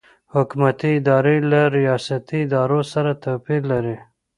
حکومتي 0.33 0.89
ادارې 0.99 1.35
له 1.51 1.61
ریاستي 1.77 2.39
ادارو 2.45 2.81
سره 2.93 3.11
توپیر 3.23 3.61
لري. 3.71 3.97